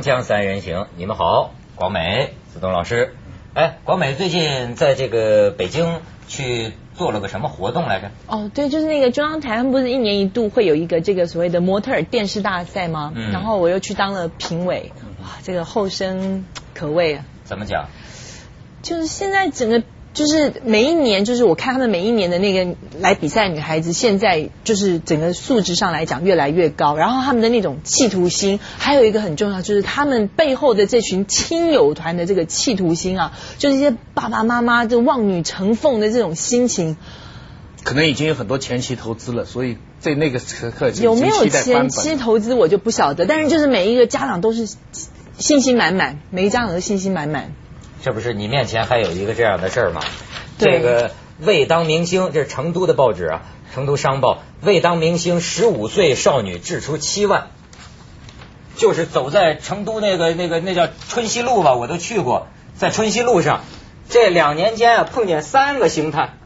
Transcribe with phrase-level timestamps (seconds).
[0.00, 3.14] 锵锵三人行，你们好，广美、子东老师。
[3.52, 8.10] 哎，广美最近在这个北京去做了个什么活动来着？
[8.26, 13.12] 哦，对，就是那个中央台，他们不是一年一度会有一个这个所谓的模特儿电视大赛吗？
[13.14, 14.90] 嗯然后我又去当了评委，
[15.20, 17.24] 哇，这个后生可畏啊！
[17.44, 17.88] 怎么讲？
[18.80, 36.96] 就是现在整个就是每一年，就是我看他们每一年的那个来比赛女孩子，现在就是整个素质上来讲越来越高，然后他们的那种企图心，还有一个很重要，就是他们背后的这群亲友团的这个企图心啊，就是一些爸爸妈妈就望女成凤的这种心情，
[37.84, 44.68] 可能已经有很多前期投资了，所以在那个时刻有没有前期投资我就不晓得，但是就是每一个家长都是
[45.38, 47.52] 信心满满，每一家长都信心满满。
[48.02, 50.00] 这不是你面前还有一个这样的事儿吗？
[50.58, 53.42] 这个未当明星，这是成都的报纸啊，
[53.74, 57.48] 成都商报，未当明星十五岁少女掷出七万，
[58.76, 63.64] 就是走在成都那个那个那叫春熙路吧，我都去过，在春熙路上，
[64.08, 66.38] 这两年间啊碰见三个星探，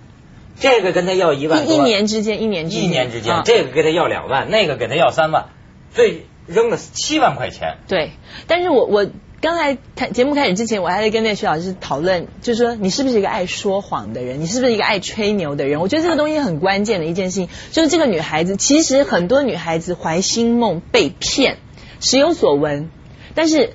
[0.58, 5.46] 这个跟他要一万多，一一年之间，一年之间，一年之间，啊这个给他要两万，那个给他要三万，
[5.92, 7.78] 最扔了七万块钱。
[7.88, 8.12] 对，
[8.46, 9.06] 但是我我
[9.44, 15.80] 刚才开节目开始之前，我还在跟那徐老师讨论，就是说你是不是一个爱说谎的人，你是不是一个爱吹牛的人？
[15.80, 21.58] 我觉得这个东西很关键的一件事情，就是这个女孩子，其实很多女孩子怀新梦被骗，
[22.00, 22.88] 时有所闻，
[23.34, 23.74] 但是。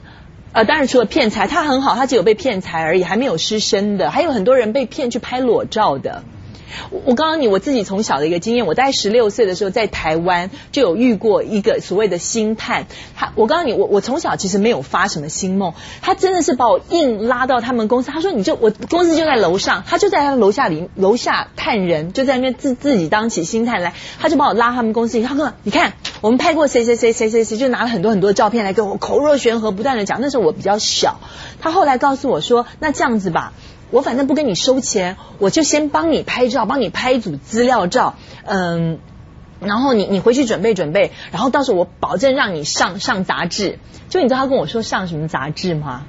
[0.51, 6.23] 呃，当然除了骗财，她很好，她只有被骗财而已，还没有失身的，还有很多人被骗去拍裸照的。
[6.91, 31.19] 我我告诉你，我自己从小的一个经验，我在十六岁的时候在台湾就有遇过一个所谓的星探，他我告诉你，我我从小其实没有发什么新梦，他真的是把我硬拉到他们公司，他说你就我公司就在楼上，他就在他楼下里楼下探人，就在那边自自己当起星探来，他就把我拉他们公司，他说你看我们拍过谁谁谁谁谁谁，就拿了很多很多照片来跟我口若悬河不断的讲，那时候我比较小，
[31.61, 33.53] 他后来告诉我说，那这样子吧。
[33.91, 38.99] 我反正不跟你收钱，我就先帮你拍照，帮你拍一组资料照，嗯，
[39.59, 43.79] 然后你你回去准备准备，然后到时候我保证让你上上杂志。
[44.09, 46.03] 就你知道他跟我说上什么杂志吗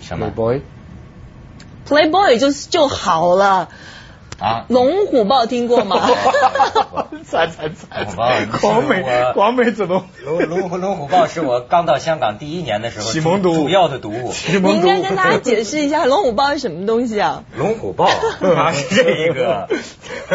[0.00, 3.70] 什么 boy，？Playboy 就是就好了，
[4.38, 4.64] 啊？
[4.68, 6.00] 龙虎豹听过吗？
[7.24, 8.48] 惨惨惨龙虎豹惨！
[8.60, 10.04] 广美我广美子龙？
[10.24, 14.28] 龙龙虎龙虎豹是我刚到香港第一年的时候启蒙读物主要的读物。
[14.28, 17.44] 你启蒙读应该跟大家解释一下龙虎豹是什么东西啊？
[17.56, 18.08] 龙虎豹
[18.40, 19.68] 它是 这一个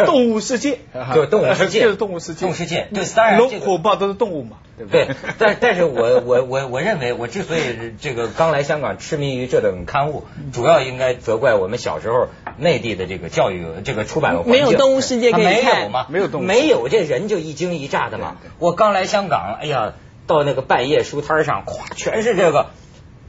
[0.06, 0.78] 动物世界，
[1.14, 16.06] 对动物世界 就是动物世界，动物世界对当然龙这个虎豹都是动物嘛，对不对， 但但是我我我我认为，我之所以这个刚来香港痴迷于这等刊物，主要应该责怪我们小时候内地的这个教育这个出版环境没有动物世界可以看没有吗？
[16.08, 18.36] 没有动物没有这人就一惊一乍的嘛。
[18.58, 19.94] 我刚来香港，哎呀，
[20.26, 22.66] 到那个半夜书摊上，咵，全是这个。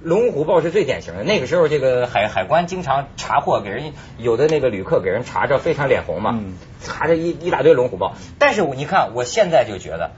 [0.01, 8.13] 龙虎豹是最典型的，那个时候这个海海关经常查获，给人有的那个旅客给人查着非常脸红嘛，嗯查着一一大堆龙虎豹。
[8.37, 10.11] 但是我你看，我现在就觉得，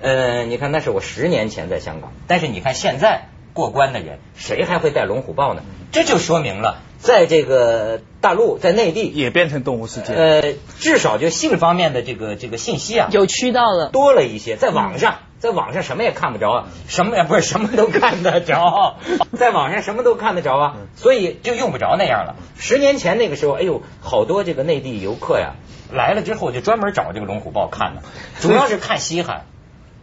[0.00, 5.62] 呃，你看那是我十年前在香港，但是你看现在过关的人，谁还会带龙虎豹呢？
[5.92, 10.12] 这就说明了，在这个大陆，在内地，也变成动物世界。
[10.12, 13.88] 呃，至少就性方面的这个这个信息啊，有渠道了。
[13.88, 18.96] 多了一些，在网上，在网上什么也看不着啊，什么也不是什么都看得着，
[19.38, 22.36] 在网上什么都看得着啊，所以就用不着那样了。
[22.58, 25.54] 十年前那个时候，哎呦，好多这个内地游客呀
[25.90, 28.02] 来了之后就专门找这个龙虎豹看呢，
[28.40, 29.46] 主要是看稀罕。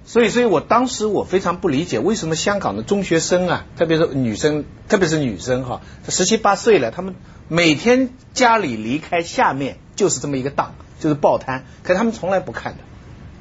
[0.06, 7.16] 所以，所以我当时我非常不理解，为什么香港的中学生啊，特别是女生，特别是女生哈，十七八岁了，他们
[7.48, 12.80] 每天家里离开下面就是这么一个档，就是报摊，可是他们从来不看的，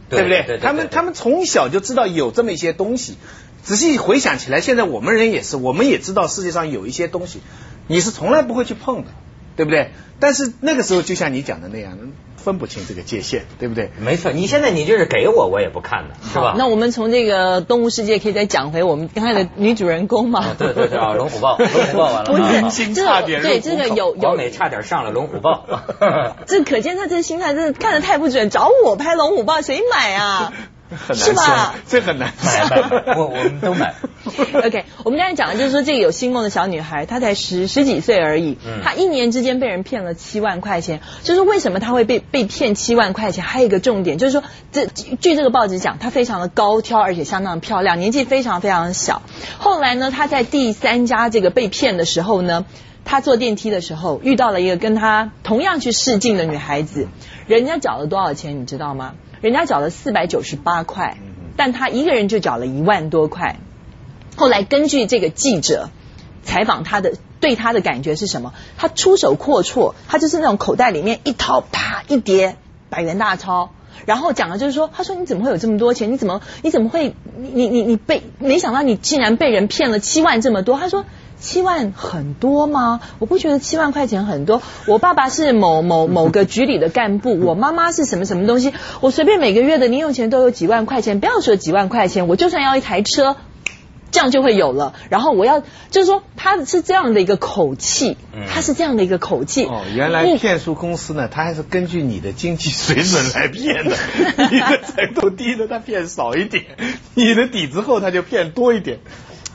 [0.08, 0.28] 不对？
[0.28, 3.16] 对对对他们对他们从小就知道有这么一些东西。
[3.64, 7.40] 仔细回想起来，现在我们人也是，我们也知道世界上有一些东西，
[7.86, 9.10] 你是从来不会去碰的，
[9.56, 9.90] 对不对？
[10.20, 11.98] 但是那个时候就像你讲的那样，
[12.36, 13.90] 分不清这个界限，对不对？
[14.00, 16.54] 没错，你现在你就是给我，我也不看的，是吧，？
[16.56, 20.40] 那我们从这个动物世界可以再讲回我们刚才的女主人公嘛？
[20.46, 25.66] 啊对对对啊，龙虎豹，龙虎豹完了，不是 这对这个有有王美差点上了龙虎豹。
[26.46, 30.52] 这可见他这个心态真的看的太不准，找我拍龙虎豹谁买啊？
[30.96, 33.94] 很难是吧说，这很难买我我们都买。
[34.64, 41.00] OK，我们刚才讲的就是说，这个有星梦的小女孩，她才十十几岁而已，嗯她一年之间被人骗了七万块钱。
[41.22, 43.44] 就是为什么她会被被骗七万块钱？
[43.44, 49.22] 还有一个重点就是说，这据这个报纸讲，她非常的高挑，而且相当漂亮，年纪非常非常小。
[49.58, 52.64] 后来呢，她在第三家这个被骗的时候呢。
[53.04, 57.08] 她坐电梯的时候遇到了一个跟她同样去试镜的女孩子，
[57.48, 59.14] 人家缴了多少钱你知道吗？
[59.42, 61.18] 人家缴了四百九十八块，
[61.56, 63.56] 但他一个人就缴了一万多块。
[64.36, 65.90] 后来根据这个记者
[66.44, 68.54] 采访他的对他的感觉是什么？
[68.78, 72.56] 他出手阔绰，他就是那种口袋里面一掏，啪一叠
[72.88, 73.72] 百元大钞。
[74.06, 76.12] 然后讲的就是说，他说你怎么会有这么多钱？
[76.12, 80.78] 你怎么你怎么会你你你被没想到你竟然被人骗了七万这么多？
[80.78, 81.04] 他说
[81.42, 83.00] 七万很多吗？
[83.18, 84.62] 我不觉得七万块钱很多。
[84.86, 88.72] 我爸爸是某某某个局里的干部，我妈妈是什么什么东西？
[89.00, 93.36] 我随便每个月的零用钱都有几万块钱，不要说几万块钱，我就算要一台车。
[94.12, 94.92] 这样就会有了。
[95.08, 95.60] 然后我要
[95.90, 99.64] 就是说，他是这样的一个口气，他是这样的一个口气。
[99.64, 103.96] 哦，原来骗术公司呢，他还是根据你的经济水准来骗的。
[104.52, 106.64] 你的程度低的，他骗少一点；
[107.14, 108.98] 你的底子厚，他就骗多一点。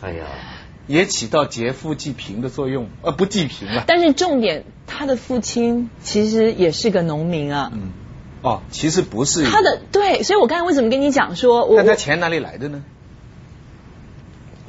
[0.02, 0.26] 哎呀，
[0.88, 3.84] 也起到劫富济贫的作用，呃，不济贫了。
[3.86, 7.72] 但是重点，他的父亲其实也是个农民啊。
[7.74, 7.92] 嗯。
[8.42, 9.44] 哦，其实不是。
[9.44, 12.84] 他的对，所以我刚才为什么跟你讲说，我那他钱哪里来的呢？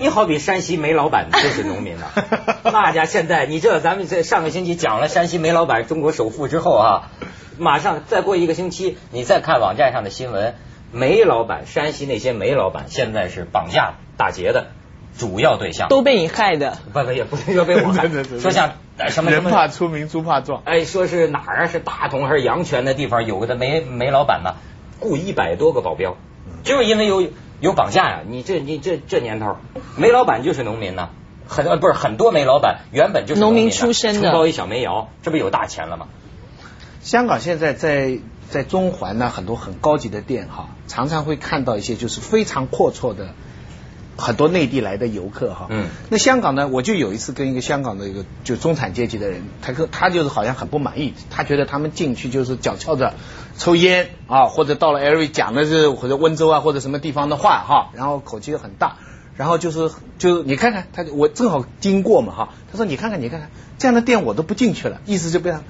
[0.00, 2.12] 你好比山西煤老板就是农民了，
[2.62, 7.10] 那家现在你知道咱们在上个星期讲了山西煤老板中国首富之后啊，
[7.58, 10.54] 马上再过一个星期，你再看网站上的新闻，
[10.92, 14.68] 煤老板山西那些煤老板现在是绑架打劫的
[15.18, 18.08] 主要对象，都被你害的，不不也不 是说被我害，
[18.40, 18.72] 说像
[19.08, 24.54] 什么人怕出名猪怕壮，哎，说是哪儿是大同还是阳泉的地方有个的煤煤老板呢，
[25.00, 26.16] 雇一百多个保镖，
[26.62, 27.28] 就是因为有。
[27.60, 28.20] 有绑架呀！
[28.24, 29.56] 你这你这这年头，
[29.96, 31.08] 煤老板就是农民呢，
[31.48, 36.06] 很多不是很多煤老板原本就是农民出身的，承包一小煤窑，这不有大钱了吗？
[37.02, 38.18] 香港现在在
[38.48, 43.30] 在中环呢，很多很高级的店哈，常常会看到一些就是非常阔绰的。
[44.18, 46.66] 很多内地来的游客哈，嗯，那香港呢？
[46.66, 53.14] 我就有一次跟一个香港的一个就中产阶级的人，他跟他就是好像很不满意，他觉得他们进去就是脚翘着
[53.56, 58.96] 抽烟啊，或者到了 LV 讲的是或者温州啊或者什么地方的话哈，然后口气又很大，
[59.36, 59.88] 然后就是
[60.18, 65.62] 就你看看他，我正好经过嘛哈，他说你看看你看看这样的店我都不进去了，意思就非常，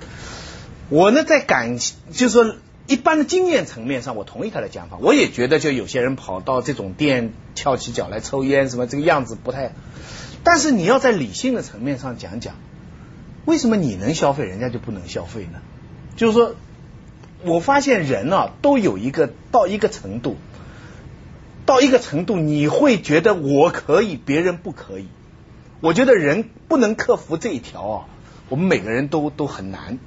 [0.89, 2.56] 我呢在感就是说。
[2.88, 4.96] 一般的经验层面上，我同意他的讲法。
[4.99, 9.73] 我也觉得，就有些人跑到这种店翘起脚来抽烟，什么这个样子不太。
[10.43, 12.55] 但是你要在理性的层面上讲讲，
[13.44, 15.61] 为什么你能消费，人家就不能消费呢？
[16.17, 16.55] 就是说，
[17.44, 20.37] 我发现人啊，都有一个到一个程度，
[21.67, 25.08] 到一个程度，你会觉得我可以，别人不可以。
[25.81, 28.06] 我觉得人不能克服这一条啊，
[28.49, 29.99] 我们每个人都都很难。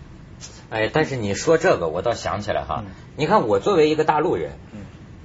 [0.71, 2.85] 哎，但是你说这个，我倒想起来哈。
[3.17, 4.53] 你看，我作为一个大陆人，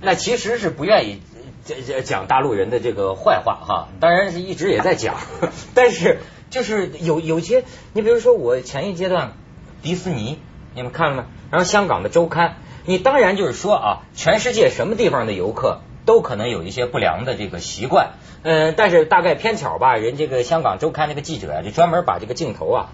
[0.02, 1.22] 那其实是不愿意
[1.64, 3.88] 讲讲大陆人的这个坏话哈。
[4.00, 5.14] 当然是一直也在讲，
[5.72, 6.18] 但是
[6.50, 7.62] 就是有有些，
[7.92, 9.34] 你比如说我前一阶段
[9.82, 10.40] 迪士尼，
[10.74, 11.26] 你们看了吗？
[11.52, 22.88] 然后香港的周刊，你当然就是说啊，全世界什么地方的游客都可能有一些不良的这个习惯，嗯，但是大概偏巧吧，人这个香港周刊那个记者啊，就专门把这个镜头啊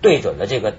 [0.00, 0.76] 对准了这个。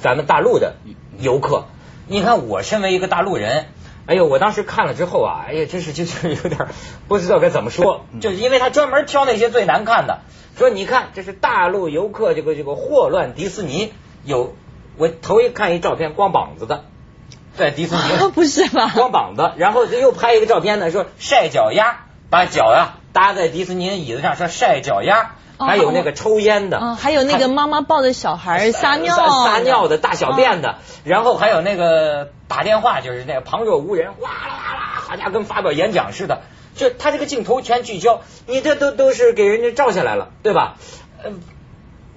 [0.00, 0.76] 咱们大陆的
[1.18, 1.66] 游客，
[2.06, 3.66] 你看我身为一个大陆人，
[4.06, 6.68] 哎呦，我当时看了之后啊，哎呀，真是就是有点
[7.08, 10.20] 不知道该怎么说，就是因为他专门挑那些最难看的，
[10.56, 13.92] 说你看这是大陆游客这个这个霍乱迪士尼，
[14.24, 14.54] 有
[14.96, 16.84] 我头一看一照片光膀子的，
[17.56, 18.00] 在迪士尼。
[18.32, 18.90] 不是吧？
[18.94, 25.32] 光膀子，然后又拍一个照片呢，说晒脚丫，把脚呀搭在迪士尼的椅子上，说晒脚丫。
[25.58, 29.16] 还有那个抽烟的，还有那个妈妈抱着小孩撒尿。
[29.16, 36.42] 撒尿的大小便的，然后还有那个打电话就是那个旁若无人，哇啦哇啦，好家伙跟发表演讲似的，
[36.74, 40.76] 就他这个镜头全聚焦，你这都都是给人家照下来了，对吧？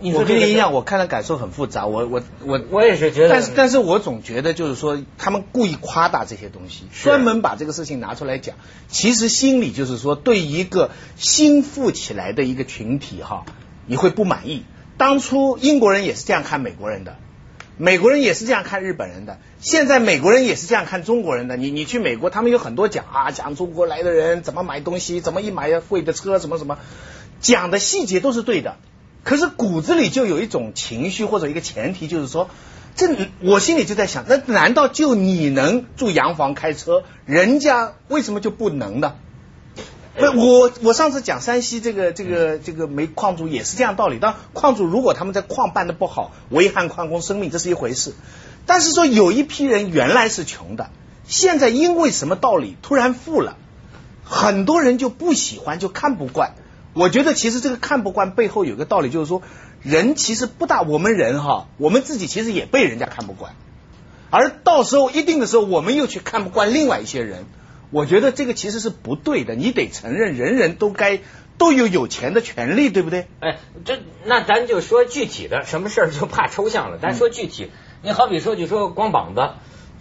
[0.01, 0.13] 嗯。
[0.13, 1.85] 我跟你一样，我看了感受很复杂。
[1.85, 8.55] 我我我我也是觉得，但是但是我总觉得就是说，他们故意夸大这些东西，专门把这个事情拿出来讲。
[8.87, 13.45] 其实心里就是说，对一个新富起来的一个群体哈，
[13.85, 14.63] 你会不满意。
[14.97, 17.15] 当初英国人也是这样看美国人的，
[17.77, 21.57] 美国人也是这样看日本人的，现在美国人也是这样看中国人的。
[21.57, 26.77] 你你去美国，他们有很多讲啊，讲中国来的人怎么买东西，怎么一买贵的车，什么什么，
[27.39, 28.77] 讲的细节都是对的。
[29.23, 32.49] 可是骨子里就有一种情绪或者一个前提，就是说，
[32.95, 33.07] 这
[33.39, 39.13] 我心里就在想，那难道就你能住洋房开车，人家为什么就不能呢？
[40.17, 44.19] 不，我我上次讲山西这个这个这个煤矿主也是这样道理。
[44.19, 48.13] 当矿主如果他们在矿办的不好，危害矿工生命，这是一回事。
[48.65, 50.89] 但是说有一批人原来是穷的，
[51.25, 53.55] 现在因为什么道理突然富了，
[54.25, 56.55] 很多人就不喜欢，就看不惯。
[56.93, 59.41] 我觉得其实这个看不惯背后有个道理，就是说
[59.81, 63.53] 人其实不大，我们人哈，我们自己其实也被人家看不惯，
[64.29, 67.45] 而到时候一定的时候，我们又去看不惯另外一些人。
[67.91, 71.19] 我觉得这个其实是不对的，你得承认，人人都该
[71.57, 73.27] 都有有钱的权利，对不对？
[73.41, 76.97] 哎，这那咱就说具体的，什么事儿就怕抽象了。
[77.01, 77.69] 咱说具体，
[78.01, 79.41] 你好比说就说光膀子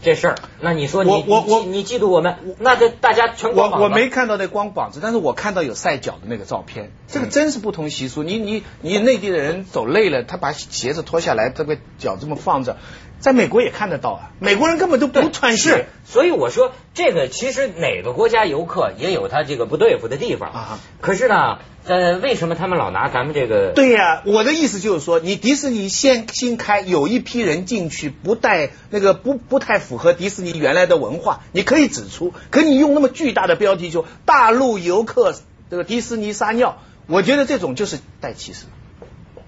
[0.02, 3.85] 这事儿，那你说你我我我你你嫉妒我们，那这大家全光膀子。
[3.85, 8.23] 我我没看到那光膀子，但是我看到有晒脚的那个照片，这个真是不同习俗。
[8.23, 12.78] 你你你内地的人走累了，他把鞋子脱下来，这个脚这么放着，
[13.20, 14.30] 在美国也看得到啊。
[14.40, 23.72] 美国人根本都不穿是，，所以我说这个其实哪个国家游客也有他这个不对付的地方啊可是呢，呃，为什么他们老拿咱们这个？
[23.74, 32.32] 对呀、我的意思就是说，你迪士尼先新开，有一批人进去不带那个不不太符合迪士尼原来的文化，你可以指出。
[32.50, 35.34] 可你用那么巨大的标题就大陆游客
[35.70, 38.64] 这个迪士尼撒尿，我觉得这种就是带歧视。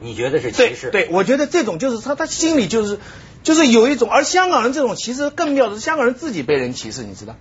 [0.01, 0.91] 你觉得是歧视？
[0.91, 2.99] 对，我觉得这种就是他他心里就是
[3.43, 7.37] 就是有一种，而香港人这种其实更妙的是，香港人自己被人歧视，你知道？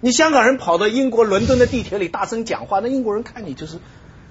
[0.00, 3.78] 你香港人跑到英国伦敦的地铁里大声讲话，那英国人看你就是。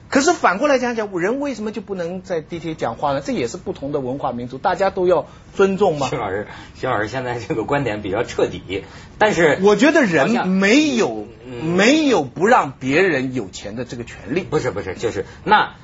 [0.10, 3.22] 可是反过来讲讲，人为什么就不能在地铁讲话呢？
[3.24, 6.16] 这也是不同的文化民族，大家都要尊重嘛徐。
[6.16, 8.86] 老师，徐老师现在这个观点比较彻底，
[9.20, 14.42] 但是我觉得人没有嗯没有不让别人有钱的这个权利。
[14.42, 15.76] 不是不是，就是那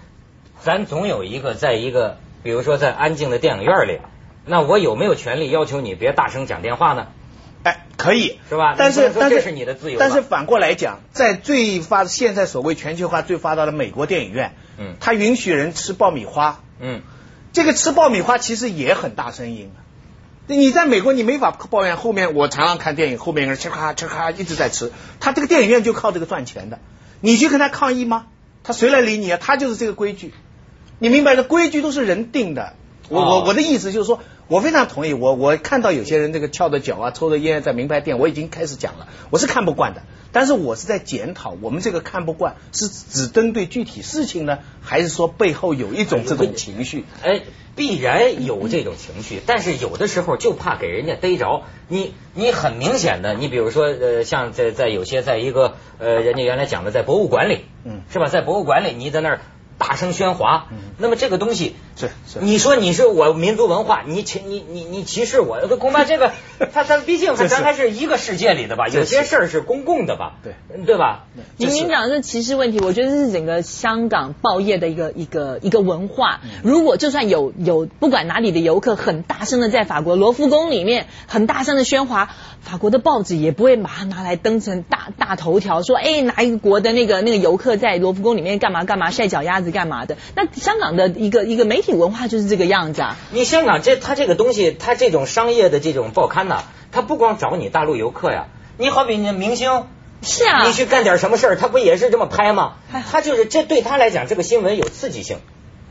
[0.60, 4.00] 咱总有一个在一个，比如说在安静的电影院里，
[4.46, 7.08] 那我有没有权利要求你别大声讲电话呢？
[7.64, 17.02] 哎，可以是吧但是但是这是你的自由吧但是反过来讲，在最发现在所谓全球化最发达的美国电影院，嗯它允许人吃爆米花，嗯，
[17.54, 19.82] 这个吃爆米花其实也很大声音啊。
[20.48, 26.78] 你在美国你没法抱怨后面，我常常看电影，后面人吃咔吃咔一直在吃，他这个电影院就靠这个赚钱的，
[27.20, 28.28] 你去跟他抗议吗？
[28.64, 29.40] 他谁来理你啊？
[29.42, 30.36] 他就是这个规矩，
[31.00, 32.74] 你明白的，规矩都是人定的。
[33.10, 35.14] 我哦我我的意思就是说，我非常同意。
[35.14, 40.04] 我我看到有些人这个翘着脚啊，抽着烟在名牌店，我已经开始讲了，我是看不惯的。
[40.32, 47.06] 但是我是在检讨，我们这个看不惯是只针对具体事情呢，还是说背后有一种这种情绪？
[47.24, 47.42] 哎，
[47.76, 52.14] 必然有这种情绪，但是有的时候就怕给人家逮着你。
[52.34, 58.28] 你很明显的，你比如说，呃，像在在有些在一个呃，人家原来讲的在博物馆里，嗯是吧？
[58.28, 59.40] 在博物馆里，你在那儿
[59.78, 61.76] 大声喧哗，嗯那么这个东西。
[61.96, 62.40] 是是。
[62.42, 66.32] 你说你是我民族文化，你歧你你你歧视我，恐怕这个
[66.74, 70.54] 他他毕竟咱还是一个世界里的吧，有些事儿是公共的吧，对
[70.86, 71.26] 对吧？
[71.58, 76.42] 您您讲的这歧视问题，我觉得这是整个香港报业的一个一个一个文化。
[76.44, 90.18] 嗯如果就算有有不管哪里的游客很大声的在法国罗浮宫里面很大声的喧哗，法国的报纸也不会马上拿来登成大大头条，说哎哪一个国的那个那个游客在罗浮宫里面干嘛干嘛晒脚丫子干嘛的。
[90.36, 93.18] 那香港的一个一个媒体文化就是这个样子啊。
[93.32, 99.86] 你香港这它这个东西，它这种商业的这种报刊呐，它不光找你大陆游客呀，你好比你明星。
[100.22, 102.78] 是啊你去干点什么事儿，他不也是这么拍吗
[103.12, 105.38] 他就是这对他来讲，这个新闻有刺激性，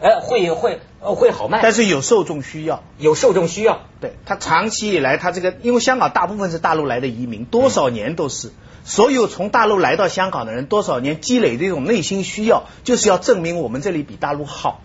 [0.01, 2.83] 哎，会会呃会好卖，但是有受众需要。
[2.99, 3.83] 有受众需要。
[4.01, 8.51] 对他长期以来，他这个因为香港大部分是大陆来的移民，多少年都是。
[8.83, 14.81] 所有从大陆来到香港的人，多少年积累这种内心需要，就是要证明我们这里比大陆好。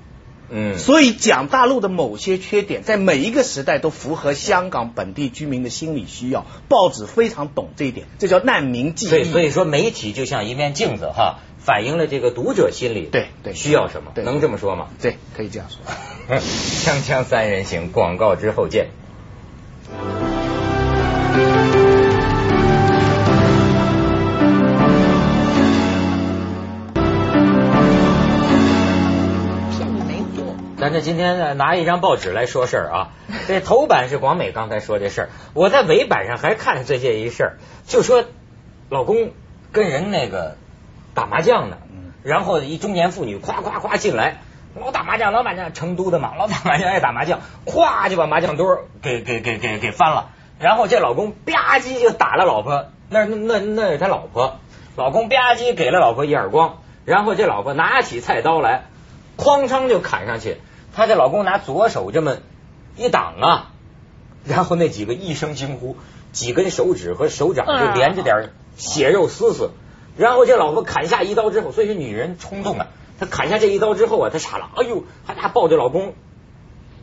[0.52, 6.46] 嗯所以讲大陆的某些缺点，在每一个时代都符合香港本地居民的心理需要。
[6.68, 9.32] 报纸非常懂这一点，这叫难民记对，忆。
[9.32, 14.88] 所以说媒体就像一面镜子哈，反映了这个读者心理，对对需要什么，对能这么说吗？
[15.02, 15.80] 对，可以这样说。
[16.40, 18.90] 锵锵三人行，广告之后见。
[30.90, 30.94] 货。
[30.94, 33.10] 咱这今天呢拿一张报纸来说事儿啊，
[33.48, 38.24] 这头版是广美刚才说这事儿，我在尾版上还看见最近一事儿，就说
[38.90, 39.32] 老公
[39.72, 40.56] 跟人那个
[41.14, 41.78] 打麻将呢，
[42.24, 44.38] 然后一中年妇女夸夸夸进来，
[44.76, 54.60] 老打麻将，老打麻将，成都的嘛，老打麻将爱打麻将，咵就把麻将桌给给给给给翻了，然后这老公吧唧就打了老婆，那那那那是他老婆，
[54.96, 58.86] 老公吧唧给了老婆一耳光，然后这老婆拿起菜刀来。
[59.38, 60.58] 哐当就砍上去，
[60.94, 62.38] 她这老公拿左手这么
[62.98, 63.72] 一挡啊，
[64.46, 65.96] 然后那几个一声惊呼，
[66.32, 69.72] 几根手指和手掌就连着点血肉丝丝，
[70.18, 72.88] 然后这老婆砍下一刀之后，所以说女人冲动啊，
[73.20, 76.14] 她砍下这一刀之后啊，她傻了，哎呦，还大抱着老公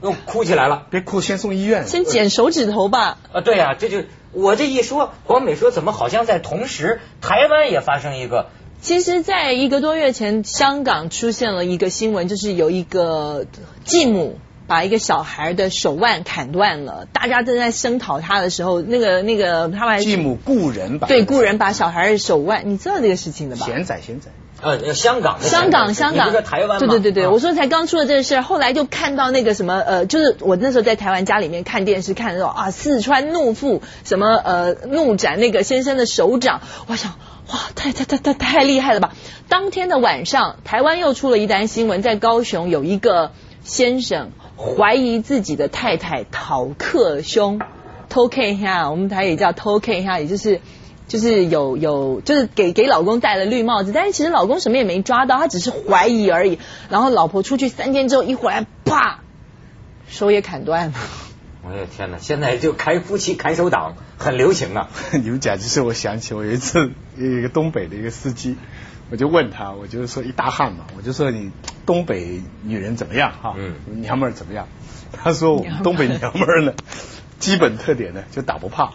[0.03, 0.87] 又哭起来了。
[0.91, 1.87] 别哭，先送医院。
[1.87, 3.19] 先剪手指头吧。
[3.33, 4.03] 啊，对啊，这就
[4.33, 8.51] 我这一说，广美说怎么好像在同时，台湾也发生一个
[8.87, 13.45] 其实，在一个多月前，香港出现了一个新闻，就是有一个
[13.85, 14.39] 继母
[14.69, 17.09] 把一个小孩的手腕砍断了。
[17.13, 21.09] 大家正在声讨他的时候，那个那个他们还继母雇人把？
[21.09, 23.67] 对雇人把小孩的手腕，你知道这个事情的吧？
[23.67, 24.31] 贤仔贤仔。
[24.63, 26.79] 呃，香港香港，香港，你不是说台湾吗？
[26.79, 37.13] 对对对对，啊我说才刚出了这个事儿，后来就看到那个什么呃，就是我那时候在台湾家里面看电视，看那种啊四川怒妇什么呃怒斩那个先生的手掌，我想
[37.53, 39.13] 哇，太太太太太厉害了吧！
[39.49, 43.33] 当天的晚上，台湾又出了一单新闻，在高雄有一个
[43.63, 47.61] 先生怀疑自己的太太讨克凶，
[48.09, 50.61] 偷 K 一下，我们台也叫偷 K 一下，也就是。
[51.09, 56.59] 就是有有，就是给给老公戴了绿帽子，但是其实老公什么也没抓到，他只是怀疑而已。
[56.91, 59.21] 然后老婆出去三天之后一回来，啪，
[60.09, 60.95] 手也砍断了。
[61.63, 62.19] 我的天哪！
[62.19, 64.89] 现在就开夫妻砍手党很流行啊。
[65.13, 68.57] 你们讲，就是我想起我有一次有一个东北的一个司机，
[69.11, 71.51] 我就问他，我就是说一大汉嘛，我就说你
[71.85, 73.55] 东北女人怎么样哈？
[73.57, 74.69] 嗯娘们儿怎么样？
[75.13, 76.75] 他说我们东北娘们儿呢，
[77.41, 78.93] 基本特点呢就打不怕。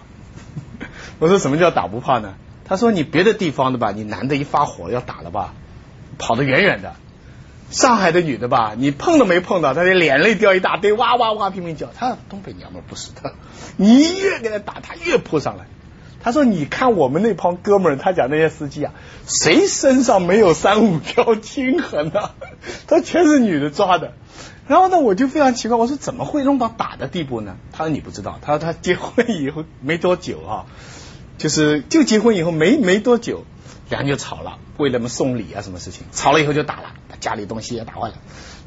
[1.22, 2.34] 我说什么叫打不怕呢？
[2.66, 5.54] 他说你别的地方的吧，你男的一发火要打了吧，
[6.18, 6.96] 跑得远远的。
[7.70, 11.90] 上海的女的吧，你碰都没碰到，她的眼泪掉一大堆，哇哇哇拼命叫。
[11.96, 13.36] 她东北娘们儿不是的，
[13.78, 15.66] 你越给她打，她越扑上来。
[16.24, 18.94] 他说：“你看我们那帮哥们儿，他讲那些司机啊，
[19.26, 22.36] 谁身上没有三五条青痕啊？
[22.88, 24.14] 他全是女的抓的。
[24.68, 27.58] 然后呢，我就非常奇怪，我说怎么会弄到打的地步呢？
[27.72, 30.66] 他说你不知道，他说他结婚以后没多久啊，
[31.42, 33.46] 就是就结婚以后没没多久，
[33.90, 38.16] 两人就吵了，为了么送礼啊什么事情，吵了以后就打了，把家里东西也打坏了，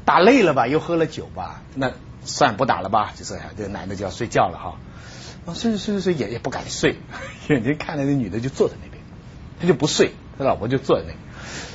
[0.03, 1.93] 打累了吧，又喝了酒吧，那
[2.25, 4.75] 算不打了吧，就是这个男的就要睡觉了哈。
[5.45, 6.97] 啊，睡睡睡睡也也不敢睡，
[7.47, 9.01] 眼睛看着那女的就坐在那边，
[9.61, 11.17] 他就不睡，他老婆就坐在那里。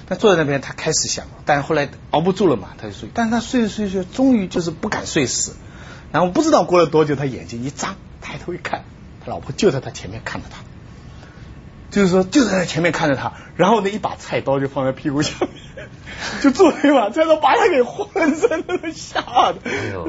[0.06, 3.08] 他坐在那边，他开始想，但是后来熬不住了嘛，他就睡。
[3.14, 5.54] 但是他睡着睡着，终于就是不敢睡死。
[6.10, 8.82] 然后不知道过了多久，他眼睛一张，抬头一看，
[9.24, 10.64] 他老婆就在他前面看着他，
[11.90, 13.32] 就是说就在他前面看着他。
[13.56, 15.88] 然后那，一把菜刀就放在屁股下面，
[16.40, 19.56] 就做了一把菜刀，把他给浑身都吓的。
[19.64, 20.08] 哎呦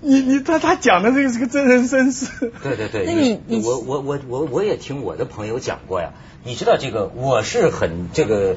[0.00, 2.52] 你你他他讲的这个是个真人真事。
[2.62, 6.12] 对对对，那你你我我我我我也听我的朋友讲过呀。
[6.44, 8.54] 你知道这个，我是很这个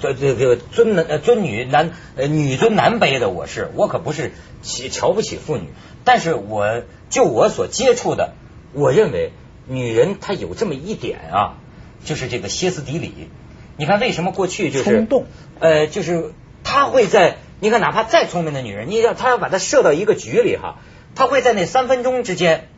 [0.00, 5.68] 这这个尊男呃尊女男呃女尊男卑的，我是我可不是起瞧不起妇女，
[6.04, 8.32] 但是我就我所接触的，
[8.72, 9.32] 我认为
[9.68, 11.56] 女人她有这么一点啊，
[12.04, 13.28] 就是这个歇斯底里。
[13.76, 15.26] 你看为什么过去就是冲动
[15.58, 16.32] 呃，就是
[16.64, 20.76] 他会在你看哪怕再聪明的女人，你要他要把她设到一个局里哈，
[21.14, 22.68] 他会在那三分钟之间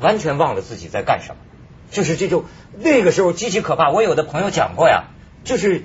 [0.00, 1.36] 完全忘了自己在干什么。
[1.90, 2.44] 就是这种
[2.78, 3.90] 那个时候极其可怕。
[3.90, 5.04] 我有的朋友讲过呀，
[5.44, 5.82] 就是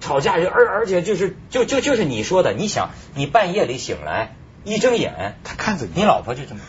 [0.00, 4.34] 吵架，而而且就是就就就是你说的，你想你半夜里醒来
[4.64, 6.60] 一睁眼，他看着你你老婆就这么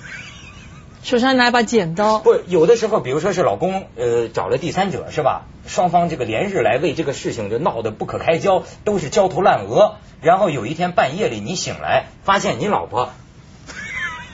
[1.04, 5.48] 手上拿一把剪刀，不有的时候，比如说是老公呃找了第三者是吧？
[5.66, 9.96] 双方这个连日来为这个事情就闹得不可开交，都是焦头烂额。
[10.22, 13.10] 然后有一天半夜里你醒来，发现你老婆。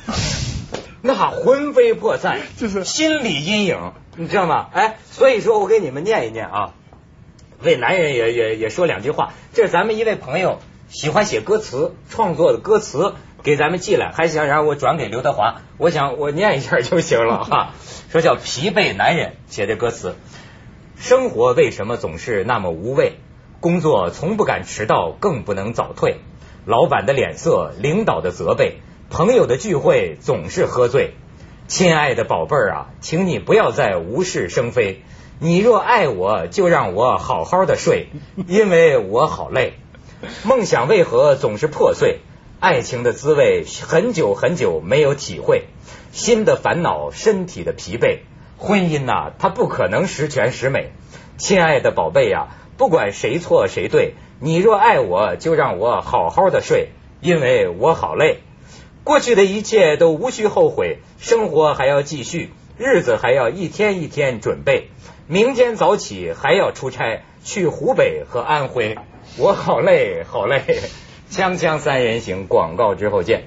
[1.02, 4.68] 那魂飞魄散，就是心理阴影，你知道吗？
[4.74, 6.74] 哎，所以说我给你们念一念啊，
[7.62, 9.32] 为男人也也也说两句话。
[9.54, 13.14] 这是咱们一位朋友喜欢写歌词创作的歌词，
[13.48, 17.70] 给咱们寄来，还想让我转给刘德华，我想我念一下就行了哈。
[18.12, 20.18] 说叫疲惫男人写的歌词，
[20.98, 23.14] 生活为什么总是那么无味？
[23.62, 26.18] 工作从不敢迟到，更不能早退。
[26.66, 31.14] 老板的脸色，领导的责备，朋友的聚会总是喝醉。
[31.68, 35.04] 亲爱的宝贝儿啊，请你不要再无事生非。
[35.40, 38.08] 你若爱我，就让我好好的睡，
[38.46, 39.76] 因为我好累。
[40.44, 42.20] 梦想为何总是破碎？
[42.60, 45.66] 爱情的滋味很久很久没有体会。
[46.12, 48.20] 心的烦恼，身体的疲惫。
[48.58, 50.92] 婚姻呐、它不可能十全十美。
[51.38, 56.90] 亲爱的宝贝呀、不管谁错谁对，你若爱我，就让我好好的睡，
[57.22, 58.40] 因为我好累。
[59.04, 64.90] 过去的一切都无需后悔，生活还要继续，日子还要一天一天准备。
[65.28, 68.98] 明天早起还要出差，去湖北和安徽。
[69.38, 70.64] 我好累，好累。
[71.30, 73.44] 锵锵三人行，广告之后见。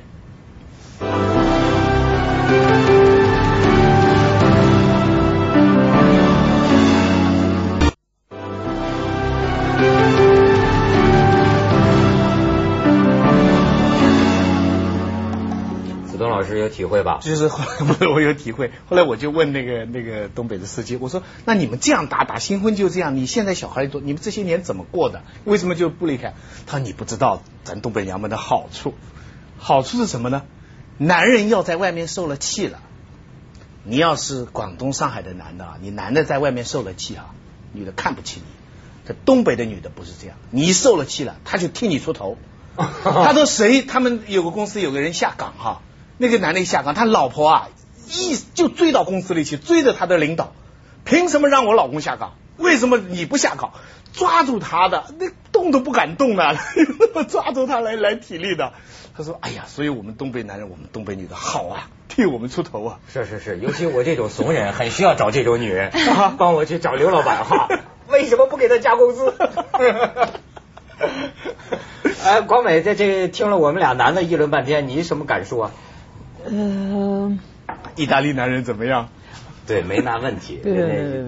[16.50, 17.20] 师有体会吧？
[17.22, 25.22] 就是后来我我有体会，后来我就问那个那个东北的司机，我说那你们这样打打新婚就这样，你现在小孩多，你们这些年怎么过的？
[25.44, 26.34] 为什么就不离开？
[26.66, 28.94] 他说你不知道咱东北娘们的好处，
[29.58, 30.42] 好处是什么呢？
[30.98, 32.80] 男人要在外面受了气了，
[33.84, 37.34] 你要是广东上海的男的啊，你男的在外面受了气啊，
[37.72, 38.46] 女的看不起你。
[39.06, 42.36] 这东北的女的不是这样，你一受了气了，她就替你出头。
[42.76, 43.82] 他说谁？
[43.82, 45.82] 他们有个公司有个人下岗哈，
[46.20, 47.68] 那个男的一下岗，他老婆啊
[48.06, 50.52] 一就追到公司里去，追着他的领导，
[51.04, 52.34] 凭什么让我老公下岗？
[52.58, 53.72] 为什么你不下岗？
[54.12, 56.58] 抓住他的，那动都不敢动的，
[57.26, 58.74] 抓住他来来体力的。
[59.16, 65.90] 他说：“哎呀，所以我们东北男人，我们东北女的好啊，替我们出头啊。”是是是，尤其我这种怂人，很需要找这种女人，
[66.36, 67.66] 帮我去找刘老板哈。
[68.08, 69.34] 为什么不给他加工资？
[72.24, 75.70] 哎，广美在这听了我们俩男的议论半天，你什么感受啊？
[76.44, 77.38] 呃，
[77.96, 79.08] 意大利男人怎么样？
[79.66, 80.58] 对，没那问题。
[80.60, 81.22] 对对对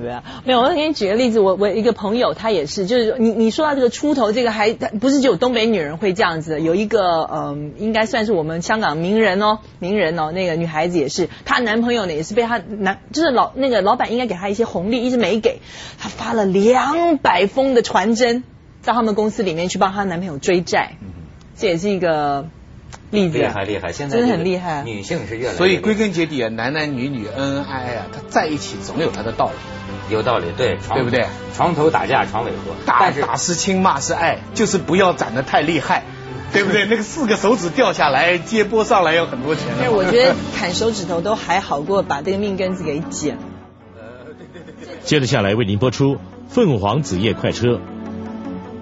[0.45, 15.61] 没有，我给你举个例子，我我一个朋友，他也是，就是你你说到这个出头，这个还不是只有东北女人会这样子，有一个嗯，应该算是我们香港名人哦，名人哦，那个女孩子也是，她男朋友呢也是被她男，就是老那个老板应该给她一些红利，一直没给，
[16.01, 18.43] 她发了两百封的传真
[18.85, 20.97] 到他们公司里面去帮她男朋友追债，
[21.57, 22.49] 这也是一个。
[23.11, 24.83] 例子厉害厉害，现在真的很厉害。
[24.85, 31.27] 女性是越来越，所以归根结底啊，男男女女恩恩爱爱啊，他在一起总有他的道理，有道理，对，对不对？
[31.55, 36.05] 床头打架床尾和，打打是亲，骂是爱，就是不要攒得太厉害，
[36.53, 36.87] 对不对？
[36.87, 39.65] 那个四个手指掉下来接波上来要很多钱。
[39.79, 43.39] 但是我觉得砍手指头都还好过把这个命根子给剪。
[45.05, 46.15] 接着下来为您播出
[46.49, 47.69] 《凤凰子夜快车》。